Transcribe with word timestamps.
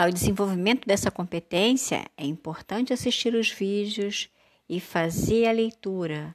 Para 0.00 0.08
o 0.08 0.14
desenvolvimento 0.14 0.86
dessa 0.86 1.10
competência, 1.10 2.06
é 2.16 2.24
importante 2.24 2.90
assistir 2.90 3.34
os 3.34 3.50
vídeos 3.50 4.30
e 4.66 4.80
fazer 4.80 5.46
a 5.46 5.52
leitura. 5.52 6.34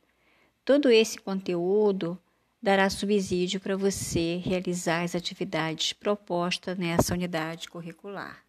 Todo 0.64 0.92
esse 0.92 1.18
conteúdo 1.18 2.16
dará 2.62 2.88
subsídio 2.92 3.60
para 3.60 3.76
você 3.76 4.36
realizar 4.36 5.02
as 5.02 5.16
atividades 5.16 5.94
propostas 5.94 6.78
nessa 6.78 7.16
unidade 7.16 7.68
curricular. 7.68 8.46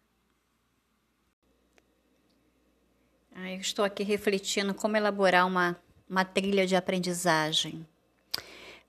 Ah, 3.33 3.51
eu 3.51 3.59
estou 3.59 3.83
aqui 3.83 4.03
refletindo 4.03 4.75
como 4.75 4.97
elaborar 4.97 5.47
uma, 5.47 5.75
uma 6.07 6.25
trilha 6.25 6.67
de 6.67 6.75
aprendizagem. 6.75 7.83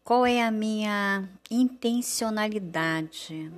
Qual 0.05 0.27
é 0.27 0.43
a 0.43 0.51
minha 0.51 1.27
intencionalidade? 1.51 3.51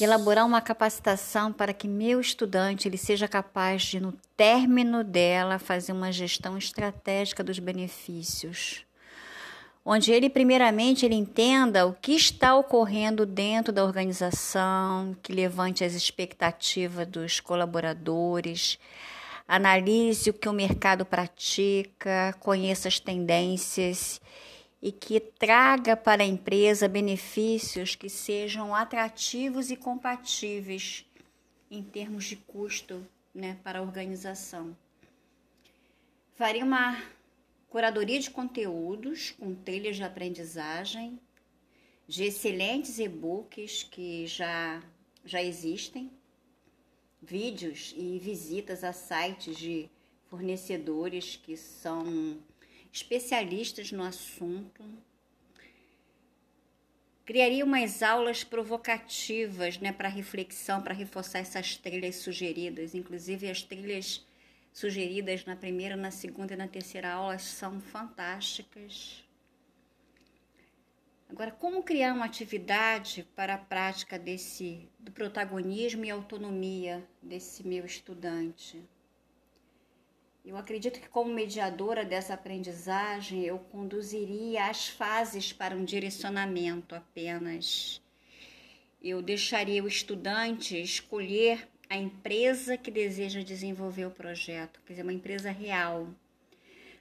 Elaborar 0.00 0.44
uma 0.44 0.60
capacitação 0.60 1.52
para 1.52 1.72
que 1.72 1.86
meu 1.86 2.20
estudante 2.20 2.88
ele 2.88 2.96
seja 2.96 3.28
capaz 3.28 3.82
de, 3.82 4.00
no 4.00 4.12
término 4.36 5.04
dela, 5.04 5.58
fazer 5.58 5.92
uma 5.92 6.10
gestão 6.10 6.58
estratégica 6.58 7.44
dos 7.44 7.58
benefícios. 7.58 8.84
Onde 9.84 10.10
ele 10.10 10.30
primeiramente 10.30 11.04
ele 11.04 11.14
entenda 11.14 11.86
o 11.86 11.92
que 11.92 12.12
está 12.12 12.56
ocorrendo 12.56 13.24
dentro 13.26 13.72
da 13.72 13.84
organização, 13.84 15.14
que 15.22 15.32
levante 15.32 15.84
as 15.84 15.92
expectativas 15.92 17.06
dos 17.06 17.38
colaboradores, 17.38 18.78
analise 19.46 20.30
o 20.30 20.34
que 20.34 20.48
o 20.48 20.52
mercado 20.52 21.04
pratica, 21.04 22.34
conheça 22.40 22.88
as 22.88 22.98
tendências 22.98 24.20
e 24.84 24.92
que 24.92 25.18
traga 25.18 25.96
para 25.96 26.22
a 26.22 26.26
empresa 26.26 26.86
benefícios 26.86 27.94
que 27.94 28.10
sejam 28.10 28.74
atrativos 28.74 29.70
e 29.70 29.76
compatíveis 29.76 31.06
em 31.70 31.82
termos 31.82 32.26
de 32.26 32.36
custo 32.36 33.02
né, 33.34 33.56
para 33.64 33.78
a 33.78 33.82
organização. 33.82 34.76
Faria 36.34 36.62
uma 36.62 37.02
curadoria 37.70 38.20
de 38.20 38.30
conteúdos 38.30 39.30
com 39.30 39.54
trilhas 39.54 39.96
de 39.96 40.02
aprendizagem, 40.02 41.18
de 42.06 42.24
excelentes 42.24 42.98
e-books 42.98 43.84
que 43.84 44.26
já, 44.26 44.82
já 45.24 45.42
existem, 45.42 46.10
vídeos 47.22 47.94
e 47.96 48.18
visitas 48.18 48.84
a 48.84 48.92
sites 48.92 49.56
de 49.56 49.88
fornecedores 50.28 51.40
que 51.42 51.56
são 51.56 52.36
especialistas 52.94 53.90
no 53.90 54.04
assunto. 54.04 54.84
Criaria 57.26 57.64
umas 57.64 58.04
aulas 58.04 58.44
provocativas 58.44 59.78
né, 59.78 59.92
para 59.92 60.08
reflexão, 60.08 60.80
para 60.80 60.94
reforçar 60.94 61.40
essas 61.40 61.76
trilhas 61.76 62.16
sugeridas, 62.16 62.94
inclusive 62.94 63.50
as 63.50 63.62
trilhas 63.62 64.24
sugeridas 64.72 65.44
na 65.44 65.56
primeira, 65.56 65.96
na 65.96 66.12
segunda 66.12 66.54
e 66.54 66.56
na 66.56 66.68
terceira 66.68 67.12
aula 67.12 67.36
são 67.36 67.80
fantásticas. 67.80 69.24
Agora, 71.28 71.50
como 71.50 71.82
criar 71.82 72.14
uma 72.14 72.26
atividade 72.26 73.26
para 73.34 73.54
a 73.54 73.58
prática 73.58 74.16
desse 74.16 74.88
do 75.00 75.10
protagonismo 75.10 76.04
e 76.04 76.10
autonomia 76.10 77.04
desse 77.20 77.66
meu 77.66 77.84
estudante? 77.84 78.80
Eu 80.44 80.58
acredito 80.58 81.00
que 81.00 81.08
como 81.08 81.32
mediadora 81.32 82.04
dessa 82.04 82.34
aprendizagem, 82.34 83.42
eu 83.44 83.58
conduziria 83.58 84.66
as 84.66 84.88
fases 84.88 85.54
para 85.54 85.74
um 85.74 85.82
direcionamento 85.82 86.94
apenas. 86.94 88.02
Eu 89.02 89.22
deixaria 89.22 89.82
o 89.82 89.88
estudante 89.88 90.80
escolher 90.80 91.66
a 91.88 91.96
empresa 91.96 92.76
que 92.76 92.90
deseja 92.90 93.42
desenvolver 93.42 94.04
o 94.04 94.10
projeto, 94.10 94.82
quer 94.84 94.92
dizer, 94.92 95.02
uma 95.02 95.14
empresa 95.14 95.50
real. 95.50 96.08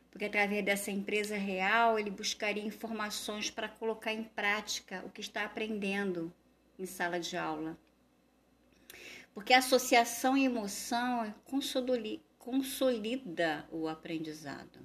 Porque 0.09 0.25
através 0.25 0.63
dessa 0.63 0.89
empresa 0.89 1.35
real, 1.35 1.99
ele 1.99 2.11
buscaria 2.11 2.63
informações 2.63 3.49
para 3.49 3.67
colocar 3.67 4.13
em 4.13 4.23
prática 4.23 5.03
o 5.05 5.09
que 5.09 5.19
está 5.19 5.43
aprendendo 5.43 6.33
em 6.79 6.85
sala 6.85 7.19
de 7.19 7.35
aula. 7.35 7.77
Porque 9.33 9.53
associação 9.53 10.37
e 10.37 10.45
emoção 10.45 11.33
consolida 12.43 13.65
o 13.71 13.87
aprendizado. 13.87 14.77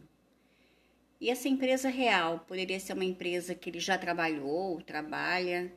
E 1.20 1.28
essa 1.28 1.48
empresa 1.48 1.88
real 1.88 2.38
poderia 2.46 2.78
ser 2.78 2.92
uma 2.92 3.04
empresa 3.04 3.52
que 3.52 3.68
ele 3.68 3.80
já 3.80 3.98
trabalhou, 3.98 4.80
trabalha, 4.80 5.72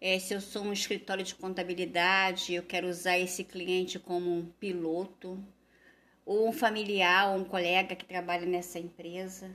é, 0.00 0.18
se 0.18 0.34
eu 0.34 0.40
sou 0.40 0.64
um 0.64 0.72
escritório 0.72 1.24
de 1.24 1.36
contabilidade, 1.36 2.52
eu 2.52 2.64
quero 2.64 2.88
usar 2.88 3.16
esse 3.16 3.44
cliente 3.44 3.96
como 3.96 4.28
um 4.28 4.44
piloto, 4.58 5.38
ou 6.26 6.48
um 6.48 6.52
familiar, 6.52 7.28
ou 7.30 7.36
um 7.36 7.44
colega 7.44 7.94
que 7.94 8.04
trabalha 8.04 8.44
nessa 8.44 8.80
empresa. 8.80 9.52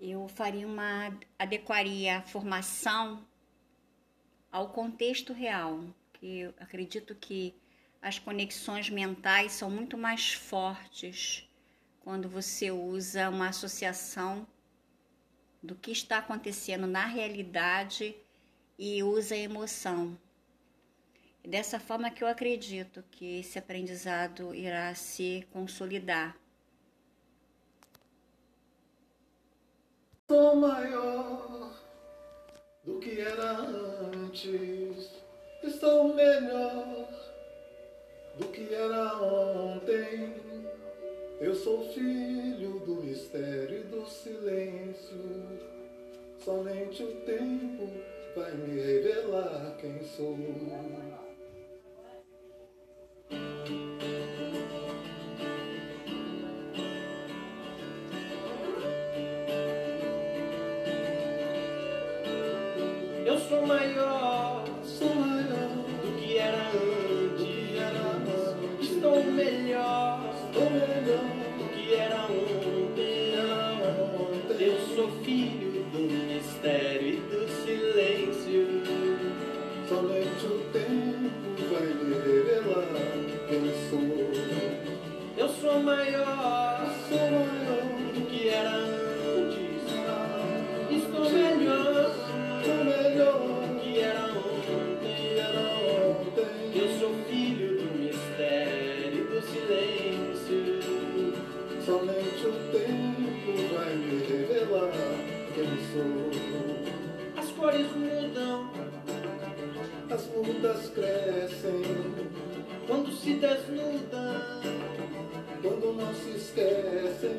Eu 0.00 0.26
faria 0.26 0.66
uma 0.66 1.16
adequaria 1.38 2.18
a 2.18 2.22
formação 2.22 3.24
ao 4.50 4.70
contexto 4.70 5.32
real, 5.32 5.84
que 6.14 6.40
eu 6.40 6.54
acredito 6.58 7.14
que 7.14 7.54
as 8.04 8.18
conexões 8.18 8.90
mentais 8.90 9.52
são 9.52 9.70
muito 9.70 9.96
mais 9.96 10.34
fortes 10.34 11.48
quando 12.02 12.28
você 12.28 12.70
usa 12.70 13.30
uma 13.30 13.48
associação 13.48 14.46
do 15.62 15.74
que 15.74 15.90
está 15.90 16.18
acontecendo 16.18 16.86
na 16.86 17.06
realidade 17.06 18.14
e 18.78 19.02
usa 19.02 19.34
a 19.34 19.38
emoção. 19.38 20.18
E 21.42 21.48
dessa 21.48 21.80
forma 21.80 22.10
que 22.10 22.22
eu 22.22 22.28
acredito 22.28 23.02
que 23.10 23.40
esse 23.40 23.58
aprendizado 23.58 24.54
irá 24.54 24.94
se 24.94 25.48
consolidar. 25.50 26.36
Sou 30.30 30.56
maior 30.56 31.74
do 32.84 32.98
que 32.98 33.18
era 33.18 33.60
antes, 33.60 35.10
estou 35.62 36.14
melhor 36.14 37.23
do 38.38 38.46
que 38.48 38.74
era 38.74 39.16
ontem. 39.22 40.34
Eu 41.40 41.54
sou 41.54 41.84
filho 41.92 42.80
do 42.80 42.96
mistério 42.96 43.80
e 43.80 43.82
do 43.84 44.06
silêncio, 44.06 45.18
somente 46.38 47.02
o 47.02 47.12
tempo 47.26 47.88
vai 48.34 48.52
me 48.52 48.80
revelar 48.80 49.76
quem 49.78 50.02
sou. 50.04 50.38
Eu 63.26 63.38
sou 63.38 63.66
maior, 63.66 64.33
cores 107.74 107.96
mudam 107.96 108.70
As 110.10 110.26
mudas 110.28 110.90
crescem 110.90 111.82
quando 112.86 113.10
se 113.12 113.34
desnudam. 113.34 114.60
quando 115.60 115.92
não 115.96 116.14
se 116.14 116.30
esquecem 116.36 117.38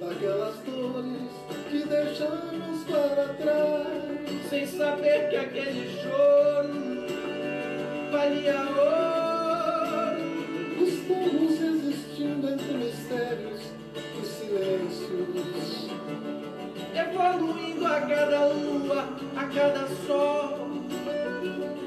daquelas 0.00 0.56
dores 0.64 1.30
que 1.70 1.84
deixamos 1.86 2.84
para 2.84 3.34
trás. 3.34 4.48
sem 4.50 4.66
saber 4.66 5.28
que 5.30 5.36
aquele 5.36 5.88
choro 6.02 7.06
valia 8.10 8.60
ouro. 8.60 10.16
Estamos 10.82 11.60
resistindo 11.60 12.48
entre 12.48 12.74
mistérios 12.74 13.60
e 14.20 14.26
silêncios. 14.26 15.90
Evoluindo 16.94 17.65
a 17.96 18.00
cada 18.02 18.46
lua, 18.48 19.08
a 19.36 19.44
cada 19.46 19.86
sol. 20.06 20.66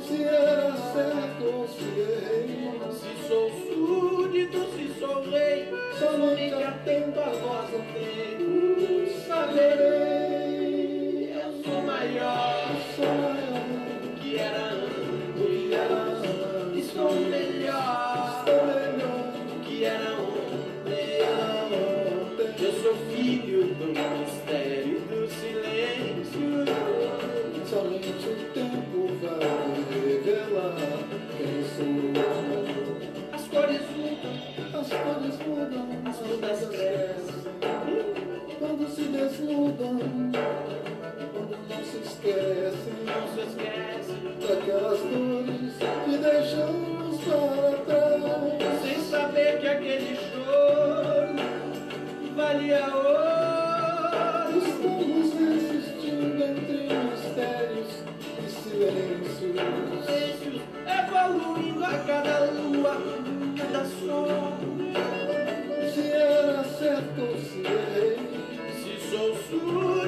Se 0.01 0.23
era 0.23 0.73
certo 0.91 1.43
ou 1.43 1.67
se 1.67 1.83
errei, 1.99 2.81
se 2.91 3.27
sou 3.27 3.51
súdito, 3.51 4.65
se 4.75 4.99
sou 4.99 5.29
rei, 5.29 5.69
só 5.99 6.11
não 6.13 6.35
fique 6.35 6.63
atento 6.63 7.19
a 7.19 7.29
voz 7.29 7.69
do 7.69 7.79
tempo, 7.93 9.27
saberei. 9.27 10.18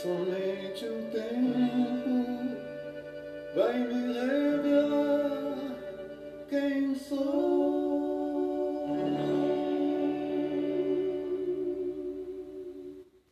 Somente 0.00 0.84
o 0.84 1.02
tempo 1.10 1.58
vai 3.52 3.78
me 3.80 4.12
revelar 4.12 5.74
quem 6.48 6.94
sou. 6.94 7.47